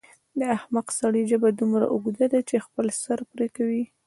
[0.39, 3.83] د احمق سړي ژبه دومره اوږده ده چې خپل سر پرې کوي.